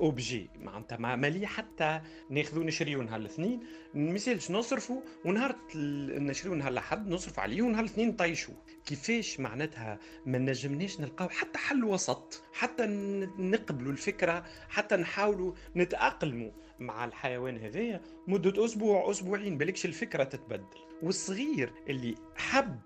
أوبجي 0.00 0.50
معناتها 0.60 0.98
ما 0.98 1.16
مالي 1.16 1.46
حتى 1.46 2.00
ناخذو 2.30 2.62
نشريو 2.62 3.02
نهار 3.02 3.20
الاثنين 3.20 3.60
مثالش 3.94 4.50
نصرفوا 4.50 5.00
ونهار 5.24 5.56
نشريو 5.74 6.54
نهار 6.54 6.72
الأحد 6.72 7.08
نصرف 7.08 7.38
عليه 7.38 7.62
ونهار 7.62 7.84
الاثنين 7.84 8.08
نطيشوه. 8.08 8.54
كيفاش 8.86 9.40
معناتها 9.40 9.98
ما 10.26 10.38
نجمناش 10.38 11.00
نلقاو 11.00 11.28
حتى 11.28 11.58
حل 11.58 11.84
وسط 11.84 12.42
حتى 12.52 12.86
نقبلوا 13.38 13.92
الفكرة 13.92 14.44
حتى 14.68 14.96
نحاولوا 14.96 15.52
نتاقلموا 15.76 16.50
مع 16.80 17.04
الحيوان 17.04 17.58
هذايا 17.58 18.00
مدة 18.26 18.64
أسبوع 18.64 19.10
أسبوعين 19.10 19.58
بالكش 19.58 19.84
الفكرة 19.86 20.24
تتبدل. 20.24 20.78
والصغير 21.02 21.72
اللي 21.88 22.14
حب 22.36 22.78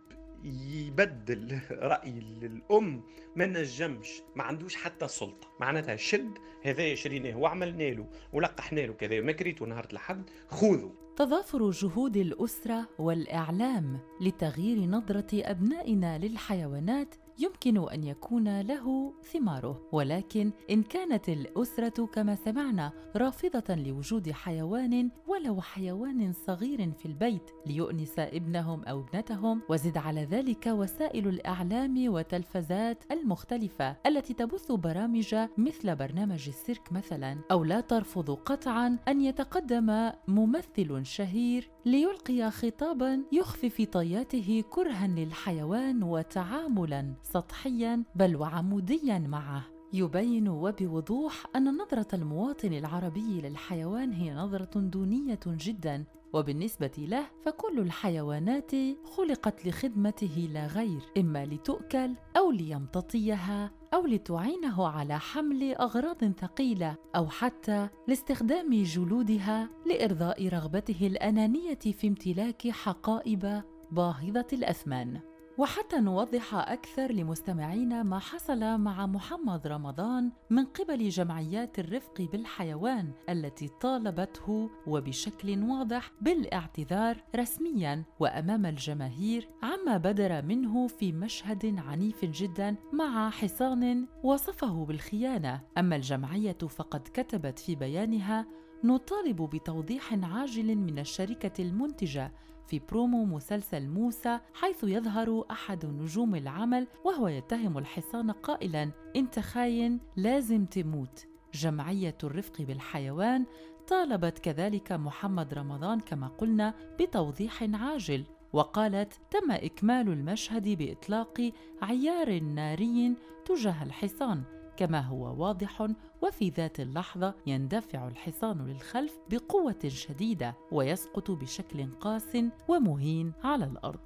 يبدل 0.44 1.60
رأي 1.70 2.18
الأم 2.42 3.02
ما 3.36 3.46
نجمش 3.46 4.22
ما 4.36 4.42
عندوش 4.42 4.76
حتى 4.76 5.08
سلطة. 5.08 5.48
معناتها 5.60 5.96
شد 5.96 6.38
هذا 6.64 6.94
شريناه 6.94 7.38
وعملنا 7.38 7.82
له 7.82 8.06
ولقحنا 8.32 8.80
له 8.80 8.92
كذا 8.92 9.20
وما 9.20 9.32
كريته 9.32 9.66
نهار 9.66 9.86
الحد 9.92 10.30
خذوا. 10.48 10.90
تضافر 11.16 11.70
جهود 11.70 12.16
الأسرة 12.16 12.88
والإعلام 12.98 14.00
لتغيير 14.20 14.78
نظرة 14.78 15.26
أبنائنا 15.32 16.18
للحيوانات 16.18 17.14
يمكن 17.38 17.88
أن 17.88 18.04
يكون 18.04 18.60
له 18.60 19.14
ثماره 19.32 19.88
ولكن 19.92 20.52
إن 20.70 20.82
كانت 20.82 21.28
الأسرة 21.28 22.06
كما 22.06 22.34
سمعنا 22.34 22.92
رافضة 23.16 23.74
لوجود 23.74 24.30
حيوان 24.30 25.10
ولو 25.26 25.60
حيوان 25.60 26.32
صغير 26.32 26.90
في 26.92 27.06
البيت 27.06 27.50
ليؤنس 27.66 28.18
ابنهم 28.18 28.84
أو 28.84 29.00
ابنتهم 29.00 29.62
وزد 29.68 29.96
على 29.96 30.24
ذلك 30.24 30.66
وسائل 30.66 31.28
الإعلام 31.28 32.12
والتلفزات 32.12 33.04
المختلفة 33.10 33.96
التي 34.06 34.34
تبث 34.34 34.72
برامج 34.72 35.34
مثل 35.58 35.96
برنامج 35.96 36.48
السيرك 36.48 36.92
مثلا 36.92 37.38
أو 37.50 37.64
لا 37.64 37.80
ترفض 37.80 38.30
قطعا 38.30 38.98
أن 39.08 39.20
يتقدم 39.20 40.10
ممثل 40.28 41.06
شهير 41.06 41.70
ليلقي 41.86 42.50
خطابا 42.50 43.22
يخفي 43.32 43.70
في 43.70 43.86
طياته 43.86 44.64
كرها 44.70 45.06
للحيوان 45.06 46.02
وتعاملا. 46.02 47.14
سطحيا 47.22 48.04
بل 48.14 48.36
وعموديا 48.36 49.18
معه 49.18 49.64
يبين 49.92 50.48
وبوضوح 50.48 51.46
أن 51.56 51.76
نظرة 51.76 52.06
المواطن 52.14 52.72
العربي 52.72 53.40
للحيوان 53.40 54.12
هي 54.12 54.34
نظرة 54.34 54.80
دونية 54.80 55.40
جدا 55.46 56.04
وبالنسبة 56.32 56.92
له 56.98 57.24
فكل 57.44 57.78
الحيوانات 57.78 58.70
خلقت 59.16 59.66
لخدمته 59.66 60.48
لا 60.52 60.66
غير، 60.66 61.00
إما 61.18 61.46
لتؤكل 61.46 62.14
أو 62.36 62.50
ليمتطيها 62.50 63.70
أو 63.94 64.06
لتعينه 64.06 64.86
على 64.88 65.18
حمل 65.18 65.74
أغراض 65.74 66.24
ثقيلة 66.24 66.96
أو 67.16 67.28
حتى 67.28 67.88
لاستخدام 68.08 68.82
جلودها 68.82 69.68
لإرضاء 69.86 70.48
رغبته 70.48 71.06
الأنانية 71.06 71.78
في 71.78 72.08
امتلاك 72.08 72.68
حقائب 72.68 73.62
باهظة 73.90 74.46
الأثمان. 74.52 75.31
وحتى 75.58 76.00
نوضح 76.00 76.54
أكثر 76.54 77.12
لمستمعينا 77.12 78.02
ما 78.02 78.18
حصل 78.18 78.78
مع 78.78 79.06
محمد 79.06 79.66
رمضان 79.66 80.30
من 80.50 80.64
قبل 80.64 81.08
جمعيات 81.08 81.78
الرفق 81.78 82.28
بالحيوان 82.32 83.12
التي 83.28 83.68
طالبته 83.68 84.70
وبشكل 84.86 85.62
واضح 85.62 86.12
بالاعتذار 86.20 87.24
رسميا 87.36 88.04
وأمام 88.20 88.66
الجماهير 88.66 89.48
عما 89.62 89.96
بدر 89.96 90.42
منه 90.42 90.86
في 90.86 91.12
مشهد 91.12 91.78
عنيف 91.78 92.24
جدا 92.24 92.76
مع 92.92 93.30
حصان 93.30 94.06
وصفه 94.22 94.84
بالخيانة. 94.84 95.60
أما 95.78 95.96
الجمعية 95.96 96.58
فقد 96.68 97.08
كتبت 97.14 97.58
في 97.58 97.74
بيانها 97.74 98.46
نطالب 98.84 99.42
بتوضيح 99.42 100.14
عاجل 100.24 100.76
من 100.76 100.98
الشركة 100.98 101.62
المنتجة 101.62 102.32
في 102.66 102.78
برومو 102.78 103.24
مسلسل 103.24 103.88
موسى 103.88 104.38
حيث 104.54 104.84
يظهر 104.84 105.44
أحد 105.50 105.86
نجوم 105.86 106.34
العمل 106.34 106.86
وهو 107.04 107.28
يتهم 107.28 107.78
الحصان 107.78 108.30
قائلا 108.30 108.90
أنت 109.16 109.38
خاين 109.38 110.00
لازم 110.16 110.64
تموت. 110.64 111.26
جمعية 111.54 112.16
الرفق 112.24 112.62
بالحيوان 112.62 113.44
طالبت 113.88 114.38
كذلك 114.38 114.92
محمد 114.92 115.54
رمضان 115.54 116.00
كما 116.00 116.28
قلنا 116.28 116.74
بتوضيح 117.00 117.62
عاجل 117.62 118.24
وقالت 118.52 119.12
تم 119.30 119.50
إكمال 119.50 120.08
المشهد 120.08 120.68
بإطلاق 120.68 121.52
عيار 121.82 122.40
ناري 122.40 123.14
تجاه 123.44 123.82
الحصان. 123.82 124.42
كما 124.82 125.00
هو 125.00 125.44
واضح 125.44 125.88
وفي 126.22 126.48
ذات 126.48 126.80
اللحظة 126.80 127.34
يندفع 127.46 128.08
الحصان 128.08 128.66
للخلف 128.66 129.18
بقوة 129.30 129.78
شديدة 129.88 130.54
ويسقط 130.72 131.30
بشكل 131.30 131.86
قاس 132.00 132.36
ومهين 132.68 133.32
على 133.44 133.64
الأرض. 133.64 134.00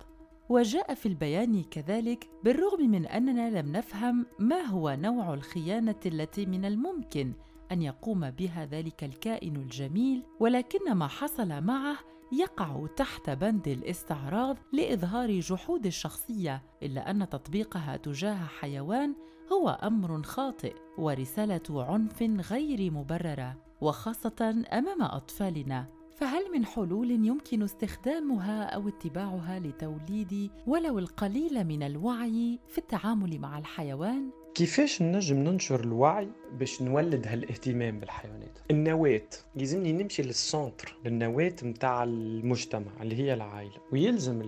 وجاء 0.49 0.95
في 0.95 1.06
البيان 1.06 1.62
كذلك 1.62 2.30
بالرغم 2.45 2.90
من 2.90 3.06
أننا 3.06 3.61
لم 3.61 3.73
نفهم 3.73 4.26
ما 4.38 4.62
هو 4.62 4.97
نوع 5.00 5.35
الخيانة 5.35 6.00
التي 6.06 6.47
من 6.47 6.64
الممكن 6.64 7.33
أن 7.73 7.83
يقوم 7.83 8.30
بها 8.30 8.66
ذلك 8.66 9.04
الكائن 9.04 9.56
الجميل 9.56 10.23
ولكن 10.40 10.92
ما 10.92 11.06
حصل 11.06 11.61
معه 11.61 11.97
يقع 12.33 12.87
تحت 12.97 13.30
بند 13.30 13.68
الاستعراض 13.68 14.56
لإظهار 14.73 15.40
جحود 15.40 15.87
الشخصية 15.87 16.62
إلا 16.83 17.11
أن 17.11 17.28
تطبيقها 17.28 17.97
تجاه 17.97 18.45
حيوان 18.45 19.14
هو 19.53 19.69
أمر 19.69 20.23
خاطئ 20.23 20.75
ورسالة 20.99 21.62
عنف 21.71 22.23
غير 22.23 22.91
مبررة 22.91 23.57
وخاصة 23.81 24.65
أمام 24.73 25.03
أطفالنا 25.03 25.87
فهل 26.17 26.53
من 26.53 26.67
حلول 26.67 27.11
يمكن 27.11 27.62
استخدامها 27.62 28.65
أو 28.65 28.88
اتباعها 28.88 29.59
لتوليد 29.59 30.50
ولو 30.67 30.99
القليل 30.99 31.65
من 31.65 31.83
الوعي 31.83 32.59
في 32.69 32.79
التعامل 32.79 33.38
مع 33.38 33.59
الحيوان؟ 33.59 34.31
كيفاش 34.57 35.03
نجم 35.03 35.37
ننشر 35.37 35.81
الوعي 35.81 36.29
باش 36.59 36.83
نولد 36.83 37.27
هالاهتمام 37.27 38.01
بالحيوانات؟ 38.01 38.59
النواة. 38.71 39.21
يلزمني 39.57 39.93
نمشي 39.93 40.23
لل 40.23 40.41
centre 40.41 40.97
للنواة 41.05 41.53
متاع 41.63 42.05
المجتمع 42.05 42.93
اللي 43.03 43.17
هي 43.17 43.35
العائلة. 43.35 43.77
ويلزم 43.93 44.43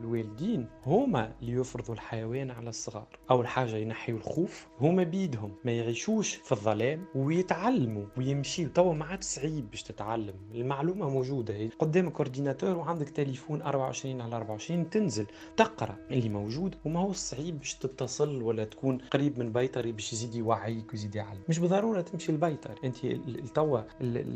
الوالدين 0.00 0.66
هما 0.86 1.32
اللي 1.42 1.52
يفرضوا 1.52 1.94
الحيوان 1.94 2.50
على 2.50 2.68
الصغار 2.68 3.06
أول 3.30 3.46
حاجة 3.46 3.76
ينحيوا 3.76 4.18
الخوف 4.18 4.66
هما 4.80 5.02
بيدهم. 5.02 5.52
ما 5.64 5.72
يعيشوش 5.72 6.34
في 6.34 6.52
الظلام 6.52 7.04
ويتعلموا 7.14 8.04
ويمشيوا 8.16 8.70
توا 8.74 8.94
ما 8.94 9.04
عاد 9.04 9.22
صعيب 9.24 9.70
باش 9.70 9.82
تتعلم. 9.82 10.34
المعلومة 10.54 11.10
موجودة. 11.10 11.68
قدامك 11.78 12.16
ordinateur 12.16 12.76
وعندك 12.76 13.08
تليفون 13.08 13.62
24 13.62 14.20
على 14.20 14.36
24 14.36 14.90
تنزل 14.90 15.26
تقرأ 15.56 15.96
اللي 16.10 16.28
موجود 16.28 16.74
وما 16.84 17.00
هو 17.00 17.12
صعيب 17.12 17.58
باش 17.58 17.74
تتصل 17.74 18.42
ولا 18.42 18.64
تكون 18.64 18.98
قريب 18.98 19.38
من 19.38 19.51
بيطري 19.52 19.92
باش 19.92 20.12
يزيد 20.12 20.34
يوعيك 20.34 20.92
ويزيد 20.92 21.14
يعلم. 21.14 21.40
مش 21.48 21.58
بالضرورة 21.58 22.00
تمشي 22.00 22.32
البيطري 22.32 22.74
أنت 22.84 22.96
توا 23.54 23.80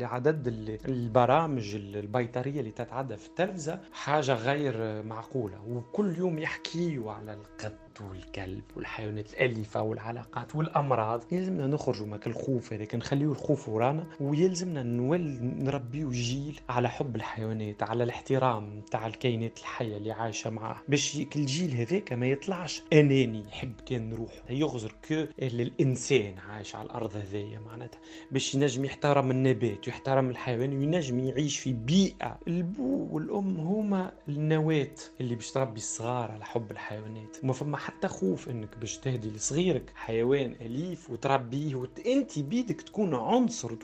عدد 0.05 0.47
البرامج 0.85 1.75
البيطرية 1.75 2.59
اللي 2.59 2.71
تتعدى 2.71 3.17
في 3.17 3.27
التلفزة 3.27 3.79
حاجة 3.91 4.33
غير 4.33 5.03
معقولة 5.03 5.57
وكل 5.67 6.17
يوم 6.17 6.39
يحكيوا 6.39 7.11
على 7.11 7.33
القط 7.33 7.73
والكلب 8.01 8.63
والحيوانات 8.75 9.33
الأليفة 9.33 9.81
والعلاقات 9.81 10.55
والأمراض 10.55 11.23
يلزمنا 11.31 11.67
نخرجوا 11.67 12.07
من 12.07 12.19
الخوف 12.27 12.73
هذاك 12.73 12.95
نخليو 12.95 13.31
الخوف 13.31 13.69
ورانا 13.69 14.03
ويلزمنا 14.19 14.83
نول 14.83 15.21
نربيو 15.41 16.09
جيل 16.09 16.59
على 16.69 16.89
حب 16.89 17.15
الحيوانات 17.15 17.83
على 17.83 18.03
الاحترام 18.03 18.81
تاع 18.91 19.07
الكائنات 19.07 19.57
الحية 19.59 19.97
اللي 19.97 20.11
عايشة 20.11 20.49
معاه. 20.49 20.77
باش 20.87 21.17
الجيل 21.35 21.71
هذاك 21.71 22.13
ما 22.13 22.27
يطلعش 22.27 22.83
أناني 22.93 23.43
يحب 23.47 23.73
كان 23.85 24.13
روحه. 24.13 24.41
يغزر 24.49 24.95
كو 25.07 25.25
للانسان 25.41 26.37
عايش 26.37 26.75
على 26.75 26.85
الأرض 26.85 27.15
هذيا 27.15 27.59
معناتها. 27.59 27.99
باش 28.31 28.55
ينجم 28.55 28.85
يحترم 28.85 29.31
النبات 29.31 29.87
ويحترم 29.87 30.29
الحيوان 30.29 30.77
وينجم 30.77 31.19
يعيش 31.19 31.59
في 31.59 31.73
بيئة. 31.73 32.39
البو 32.47 33.07
والأم 33.11 33.57
هما 33.57 34.11
النواة 34.29 34.87
اللي 35.21 35.35
باش 35.35 35.51
تربي 35.51 35.77
الصغار 35.77 36.31
على 36.31 36.45
حب 36.45 36.71
الحيوانات. 36.71 37.37
وما 37.43 37.53
فما 37.53 37.77
حتى 37.87 38.07
خوف 38.07 38.49
إنك 38.49 38.77
باش 38.77 38.97
تهدي 38.97 39.29
لصغيرك 39.31 39.91
حيوان 39.95 40.55
أليف 40.61 41.09
وتربيه 41.09 41.75
وانت 41.75 42.39
بيدك 42.39 42.81
تكون 42.81 43.15
عنصر 43.15 43.75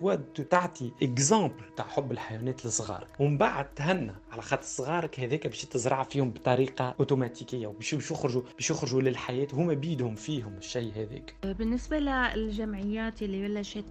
تعطي 0.50 0.92
exemple 1.04 1.64
تاع 1.76 1.88
حب 1.88 2.12
الحيوانات 2.12 2.66
للصغار 2.66 3.08
ومن 3.20 3.38
بعد 3.38 3.74
تهنى 3.74 4.14
على 4.32 4.42
خاطر 4.42 4.64
صغارك 4.64 5.20
هذاك 5.20 5.48
باش 5.48 5.66
تزرع 5.66 6.04
فيهم 6.04 6.32
بطريقة 6.32 6.96
أوتوماتيكية 7.00 7.68
وباش 7.68 7.94
يخرجوا 7.94 8.42
باش 8.56 8.70
يخرجوا 8.72 9.02
للحياة. 9.02 9.48
هما 9.54 9.74
بيدهم 9.74 10.16
فيهم 10.16 10.58
الشيء 10.58 10.92
هذاك 10.96 11.36
بالنسبة 11.44 12.00
للجمعيات 12.00 13.22
اللي 13.22 13.48
بلشت 13.48 13.86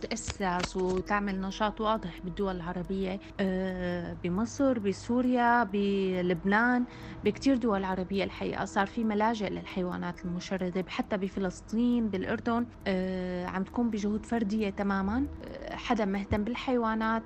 تتأسس 0.00 0.76
وتعمل 0.76 1.40
نشاط 1.40 1.80
واضح 1.80 2.20
بالدول 2.24 2.56
العربية 2.56 3.20
آه، 3.40 4.16
بمصر 4.24 4.78
بسوريا 4.78 5.64
بلبنان 5.64 6.84
بكتير 7.24 7.56
دول 7.56 7.84
عربية 7.84 8.24
الحقيقة. 8.24 8.64
صار 8.64 8.86
في 8.86 9.04
ملاجئ 9.04 9.48
للحيوانات 9.50 10.24
المشردة 10.24 10.84
حتى 10.88 11.16
بفلسطين 11.16 12.08
بالأردن 12.08 12.66
آه، 12.86 13.46
عم 13.46 13.64
تكون 13.64 13.90
بجهود 13.90 14.26
فردية 14.26 14.70
تماما. 14.70 15.26
حدا 15.72 16.04
مهتم 16.04 16.44
بالحيوانات 16.44 17.22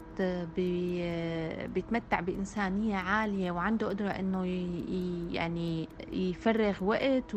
بيتمتع 1.75 2.21
بإنسانية 2.21 2.97
عالية 2.97 3.51
وعنده 3.51 3.89
قدرة 3.89 4.09
إنه 4.11 4.47
يعني 5.35 5.89
يفرغ 6.13 6.85
وقت 6.85 7.35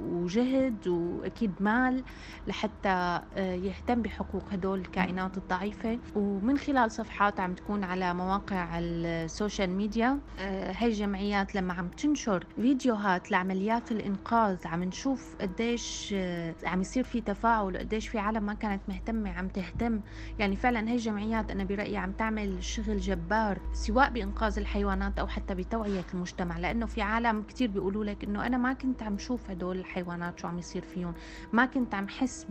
وجهد 0.00 0.88
وأكيد 0.88 1.52
مال 1.60 2.04
لحتى 2.46 2.88
آه، 2.88 3.19
يهتم 3.36 4.02
بحقوق 4.02 4.52
هدول 4.52 4.78
الكائنات 4.80 5.36
الضعيفة. 5.36 5.98
ومن 6.14 6.58
خلال 6.58 6.90
صفحات 6.90 7.40
عم 7.40 7.54
تكون 7.54 7.84
على 7.84 8.14
مواقع 8.14 8.78
ال 8.78 8.91
social 8.91 9.70
media 9.70 10.18
آه، 10.38 10.72
هاي 10.72 10.86
الجمعيات 10.88 11.54
لما 11.54 11.74
عم 11.74 11.88
تنشر 11.88 12.46
فيديوهات 12.56 13.30
لعمليات 13.30 13.92
الإنقاذ 13.92 14.66
عم 14.66 14.84
نشوف 14.84 15.36
قديش 15.40 16.14
آه، 16.16 16.54
عم 16.64 16.80
يصير 16.80 17.04
في 17.04 17.20
تفاعل 17.20 17.74
وقديش 17.74 18.08
في 18.08 18.18
عالم 18.18 18.42
ما 18.42 18.54
كانت 18.54 18.82
مهتمة 18.88 19.30
عم 19.30 19.48
تهتم. 19.48 20.00
يعني 20.38 20.56
فعلا 20.56 20.88
هاي 20.88 20.94
الجمعيات 20.94 21.50
أنا 21.50 21.64
برأيي 21.64 21.96
عم 21.96 22.12
تعمل 22.12 22.64
شغل 22.64 22.98
جبار 22.98 23.58
سواء 23.72 24.10
بإنقاذ 24.10 24.58
الحيوانات 24.58 25.18
أو 25.18 25.26
حتى 25.26 25.54
بتوعية 25.54 26.04
المجتمع. 26.14 26.58
لأنه 26.58 26.86
في 26.86 27.02
عالم 27.02 27.42
كتير 27.42 27.70
بيقولوا 27.70 28.04
لك 28.04 28.24
إنه 28.24 28.46
أنا 28.46 28.56
ما 28.56 28.72
كنت 28.72 29.02
عم 29.02 29.18
شوف 29.18 29.50
هدول 29.50 29.78
الحيوانات 29.78 30.38
شو 30.38 30.48
عم 30.48 30.58
يصير 30.58 30.82
فيهم. 30.82 31.14
ما 31.52 31.66
كنت 31.66 31.94
عم 31.94 32.08
حس 32.08 32.44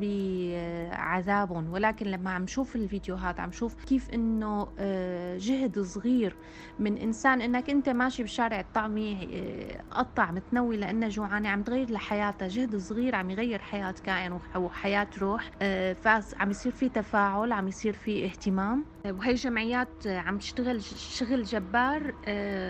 بعذابهم 0.89 1.69
ولكن 1.69 2.05
لما 2.07 2.31
عم 2.31 2.47
شوف 2.47 2.75
الفيديوهات 2.75 3.39
عم 3.39 3.51
شوف 3.51 3.75
كيف 3.85 4.09
إنه 4.09 4.67
آه، 4.79 5.37
جهد 5.37 5.79
صغير 5.79 6.37
من 6.79 6.97
إنسان 6.97 7.41
إنك 7.41 7.69
أنت 7.69 7.89
ماشي 7.89 8.21
بالشارع 8.23 8.59
الطعمي 8.59 9.29
آه، 9.33 9.83
قطع 9.91 10.31
متنوي 10.31 10.77
لأنه 10.77 11.07
جوعانه 11.07 11.49
عم 11.49 11.63
تغير 11.63 11.91
لحياتها 11.91 12.47
جهد 12.47 12.75
صغير 12.75 13.15
عم 13.15 13.29
يغير 13.29 13.59
حياة 13.59 13.95
كائن 14.03 14.39
وحياة 14.55 15.09
روح 15.21 15.51
آه، 15.61 15.93
فعم 15.93 16.51
يصير 16.51 16.71
في 16.71 16.89
تفاعل 16.89 17.51
عم 17.51 17.67
يصير 17.67 17.93
في 17.93 18.25
اهتمام. 18.25 18.98
وهي 19.05 19.33
جمعيات 19.33 20.07
عم 20.07 20.37
تشتغل 20.37 20.83
شغل 20.83 21.43
جبار. 21.43 22.13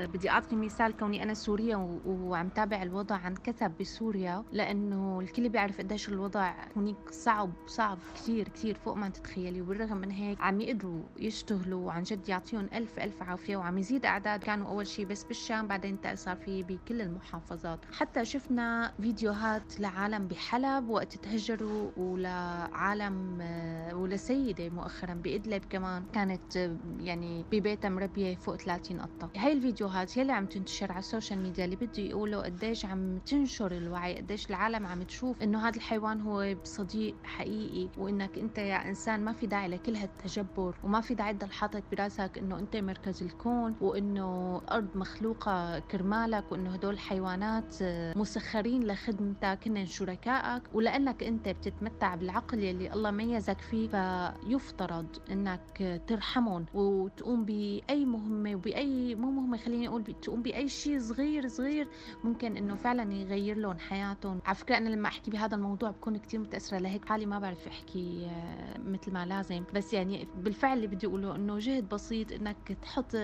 بدي 0.07 0.29
أعطي 0.29 0.55
مثال. 0.55 0.97
كوني 0.97 1.23
أنا 1.23 1.33
سورية 1.33 1.99
وعم 2.05 2.49
تابع 2.49 2.83
الوضع 2.83 3.15
عن 3.15 3.35
كثب 3.35 3.71
بسوريا 3.79 4.43
لأنه 4.51 5.19
الكل 5.19 5.49
بيعرف 5.49 5.77
قديش 5.77 6.09
الوضع 6.09 6.53
هناك 6.75 7.09
صعب 7.09 7.51
صعب 7.67 7.97
كثير 8.15 8.47
كثير 8.49 8.75
فوق 8.75 8.93
ما 8.95 9.09
تتخيلي. 9.09 9.61
وبالرغم 9.61 9.97
من 9.97 10.11
هيك 10.11 10.41
عم 10.41 10.61
يقدروا 10.61 11.03
يشتغلوا 11.19 11.87
وعن 11.87 12.03
جد 12.03 12.29
يعطيهم 12.29 12.69
ألف 12.73 12.99
ألف 12.99 13.23
عافية 13.23 13.57
وعم 13.57 13.77
يزيد 13.77 14.05
أعداد. 14.05 14.43
كانوا 14.43 14.67
أول 14.67 14.87
شيء 14.87 15.05
بس 15.05 15.23
بالشام 15.23 15.67
بعدين 15.67 15.97
صار 16.15 16.35
في 16.35 16.63
بكل 16.63 17.01
المحافظات. 17.01 17.79
حتى 17.91 18.25
شفنا 18.25 18.93
فيديوهات 19.01 19.79
لعالم 19.79 20.27
بحلب 20.27 20.89
وقت 20.89 21.17
تهجروا 21.17 21.91
ولعالم 21.97 23.37
آه، 23.41 23.95
ولسيدة 23.95 24.69
مؤخرا 24.69 25.13
بإدلب 25.13 25.65
كمان. 25.69 26.05
كانت 26.19 26.75
يعني 26.99 27.45
ببيتها 27.51 27.89
مربية 27.89 28.35
فوق 28.35 28.55
30 28.55 29.01
قطة. 29.01 29.29
هاي 29.35 29.53
الفيديوهات 29.53 30.17
هي 30.17 30.21
اللي 30.21 30.33
عم 30.33 30.45
تنتشر 30.45 30.91
على 30.91 30.99
ال 30.99 31.05
social 31.05 31.39
media 31.39 31.65
اللي 31.65 31.75
بده 31.75 32.03
يقولوا 32.03 32.43
قديش 32.43 32.85
عم 32.85 33.17
تنشر 33.19 33.71
الوعي 33.71 34.15
قديش 34.17 34.49
العالم 34.49 34.85
عم 34.85 35.03
تشوف 35.03 35.41
إنه 35.43 35.67
هذا 35.67 35.75
الحيوان 35.75 36.21
هو 36.21 36.55
صديق 36.63 37.15
حقيقي 37.23 37.89
وإنك 37.97 38.37
أنت 38.37 38.57
يا 38.57 38.89
إنسان 38.89 39.25
ما 39.25 39.33
في 39.33 39.47
داعي 39.47 39.67
لكل 39.67 39.95
هالتجبر 39.95 40.75
وما 40.83 41.01
في 41.01 41.15
داعي 41.15 41.33
تضل 41.33 41.51
حاطط 41.51 41.83
براسك 41.91 42.37
إنه 42.37 42.59
أنت 42.59 42.75
مركز 42.77 43.23
الكون 43.23 43.75
وإنه 43.81 44.57
الأرض 44.63 44.97
مخلوقة 44.97 45.79
كرمالك 45.79 46.51
وإنه 46.51 46.73
هدول 46.73 46.93
الحيوانات 46.93 47.75
مسخرين 48.17 48.83
لخدمتك 48.83 49.59
هن 49.67 49.85
شركائك 49.85 50.63
ولأنك 50.73 51.23
أنت 51.23 51.49
بتتمتع 51.49 52.15
بالعقل 52.15 52.59
يلي 52.59 52.93
الله 52.93 53.11
ميزك 53.11 53.61
فيه 53.61 53.87
فيفترض 53.89 55.07
إنك 55.31 56.01
ترحمهم 56.09 56.65
وتقوم 56.73 57.45
بأي 57.45 58.05
مهمة 58.05 58.55
وباي 58.55 59.15
مو 59.15 59.31
مهمة 59.31 59.57
خليني 59.57 59.87
أقول 59.87 60.03
تقوم 60.03 60.41
بأي 60.41 60.69
شيء 60.69 60.99
صغير 60.99 61.47
صغير 61.47 61.87
ممكن 62.23 62.57
إنه 62.57 62.75
فعلا 62.75 63.13
يغير 63.13 63.57
لهم 63.57 63.77
حياتهم. 63.77 64.39
على 64.45 64.55
فكرة 64.55 64.77
أنا 64.77 64.89
لما 64.89 65.07
أحكي 65.07 65.31
بهذا 65.31 65.55
الموضوع 65.55 65.89
بكون 65.91 66.17
كثير 66.17 66.39
متأثرة 66.39 66.77
لهيك. 66.77 67.05
حالي 67.05 67.25
ما 67.25 67.39
بعرف 67.39 67.67
أحكي 67.67 68.25
آه، 68.25 68.77
مثل 68.77 69.11
ما 69.13 69.25
لازم. 69.25 69.63
بس 69.75 69.93
يعني 69.93 70.27
بالفعل 70.37 70.77
اللي 70.77 70.87
بدي 70.87 71.07
أقوله 71.07 71.35
إنه 71.35 71.59
جهد 71.59 71.89
بسيط 71.89 72.31
إنك 72.31 72.77
تحط 72.81 73.15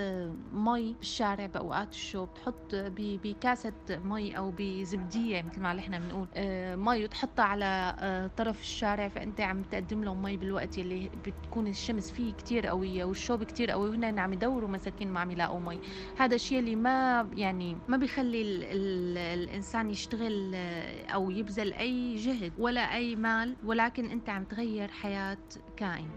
مي 0.53 0.93
بالشارع 0.93 1.45
بأوقات 1.45 1.91
الشوب 1.93 2.33
تحط 2.33 2.75
بكاسة 2.97 3.73
مي 3.89 4.37
أو 4.37 4.53
بزبدية 4.57 5.41
مثل 5.41 5.61
ما 5.61 5.73
نحن 5.73 5.99
بنقول 5.99 6.27
آه، 6.35 6.75
مي 6.75 7.03
وتحطها 7.03 7.45
على 7.45 7.95
آه، 7.99 8.27
طرف 8.27 8.61
الشارع. 8.61 9.07
فأنت 9.07 9.41
عم 9.41 9.63
تقدم 9.63 10.03
لهم 10.03 10.21
مي 10.21 10.37
بالوقت 10.37 10.77
اللي 10.77 11.09
بتكون 11.25 11.67
الشمس 11.67 12.11
فيه 12.11 12.33
كتير 12.33 12.67
قوية 12.75 13.05
والشوب 13.05 13.43
كتير 13.43 13.71
قوي 13.71 13.89
وهن 13.89 14.19
عم 14.19 14.33
يدوروا 14.33 14.69
مساكين 14.69 15.13
ما 15.13 15.19
عم 15.19 15.31
يلاقوا 15.31 15.59
مي 15.59 15.79
هذا 16.17 16.35
الشيء 16.35 16.59
اللي 16.59 16.75
ما 16.75 17.29
يعني 17.33 17.77
ما 17.87 17.97
بيخلي 17.97 18.41
ال 18.41 18.63
ال 18.63 19.17
الإنسان 19.17 19.89
يشتغل 19.89 20.55
أو 21.13 21.31
يبذل 21.31 21.73
أي 21.73 22.15
جهد 22.15 22.53
ولا 22.57 22.81
أي 22.95 23.15
مال 23.15 23.55
ولكن 23.63 24.05
أنت 24.11 24.29
عم 24.29 24.43
تغير 24.43 24.87
حياة 24.87 25.37
كائن. 25.77 26.09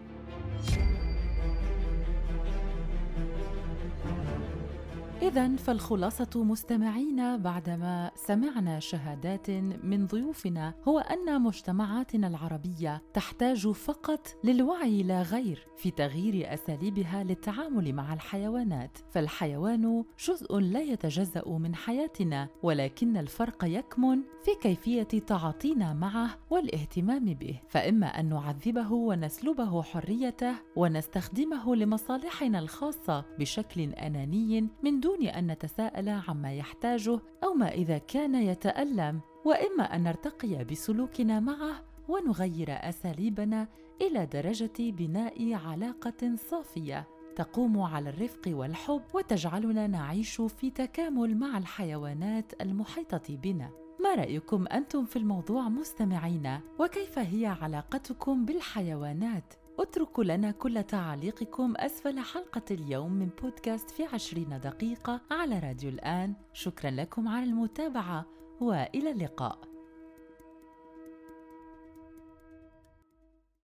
إذا 5.23 5.57
فالخلاصة 5.57 6.31
مستمعينا 6.45 7.37
بعدما 7.37 8.11
سمعنا 8.15 8.81
شهادات 8.81 9.51
من 9.85 10.07
ضيوفنا 10.07 10.75
هو 10.89 10.99
أن 10.99 11.43
مجتمعاتنا 11.43 12.27
العربية 12.27 13.03
تحتاج 13.15 13.69
فقط 13.69 14.29
للوعي 14.45 15.03
لا 15.03 15.23
غير 15.23 15.67
في 15.77 15.91
تغيير 15.91 16.55
أساليبها 16.55 17.25
للتعامل 17.25 17.93
مع 17.93 18.15
الحيوانات، 18.15 18.99
فالحيوان 19.11 20.05
جزء 20.29 20.59
لا 20.59 20.81
يتجزأ 20.81 21.49
من 21.49 21.75
حياتنا، 21.75 22.49
ولكن 22.63 23.17
الفرق 23.17 23.65
يكمن 23.65 24.23
في 24.49 24.55
كيفية 24.55 25.03
تعاطينا 25.03 25.93
معه 25.93 26.39
والاهتمام 26.51 27.25
به، 27.25 27.61
فإما 27.69 28.07
أن 28.07 28.29
نعذبه 28.29 28.93
ونسلبه 28.93 29.83
حريته 29.83 30.55
ونستخدمه 30.77 31.77
لمصالحنا 31.77 32.59
الخاصة 32.59 33.25
بشكل 33.39 33.81
أناني 33.81 34.69
من 34.83 35.01
دون 35.01 35.27
أن 35.27 35.47
نتساءل 35.47 36.09
عما 36.09 36.53
يحتاجه 36.53 37.21
أو 37.45 37.55
ما 37.55 37.69
إذا 37.69 37.99
كان 37.99 38.35
يتألم 38.35 39.21
وإما 39.45 39.83
أن 39.97 40.03
نرتقي 40.03 40.65
بسلوكنا 40.65 41.41
معه 41.41 41.85
ونغير 42.09 42.69
أساليبنا 42.71 43.69
إلى 44.03 44.27
درجة 44.27 44.73
بناء 44.79 45.55
علاقة 45.55 46.37
صافية 46.51 47.09
تقوم 47.37 47.81
على 47.81 48.11
الرفق 48.11 48.43
والحب 48.47 49.03
وتجعلنا 49.15 49.87
نعيش 49.87 50.41
في 50.41 50.71
تكامل 50.71 51.37
مع 51.37 51.59
الحيوانات 51.59 52.53
المحيطة 52.63 53.37
بنا. 53.37 53.88
ما 54.01 54.15
رأيكم 54.15 54.67
أنتم 54.67 55.05
في 55.05 55.17
الموضوع 55.17 55.69
مستمعين؟ 55.69 56.61
وكيف 56.79 57.19
هي 57.19 57.47
علاقتكم 57.47 58.45
بالحيوانات؟ 58.45 59.55
اتركوا 59.79 60.25
لنا 60.25 60.51
كل 60.51 60.83
تعاليقكم 60.83 61.75
أسفل 61.77 62.19
حلقة 62.19 62.63
اليوم 62.71 63.13
من 63.13 63.29
بودكاست 63.43 63.91
في 63.91 64.05
عشرين 64.05 64.61
دقيقة 64.65 65.21
على 65.31 65.59
راديو 65.59 65.91
الآن 65.91 66.35
شكرا 66.53 66.91
لكم 66.91 67.29
على 67.29 67.45
المتابعة 67.45 68.27
وإلى 68.61 69.11
اللقاء 69.11 69.59